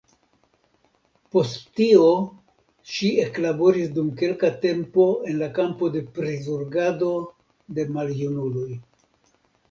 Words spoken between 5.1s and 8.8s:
en la kampo de prizorgado de maljunuloj.